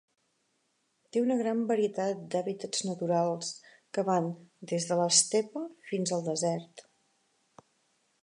Té 1.15 1.21
una 1.23 1.35
gran 1.41 1.59
varietat 1.71 2.21
d'hàbitats 2.35 2.81
naturals, 2.87 3.51
que 3.97 4.05
van 4.07 4.29
des 4.73 4.87
de 4.93 4.97
l'estepa 5.01 5.63
fins 5.91 6.15
al 6.17 6.27
desert. 6.31 6.85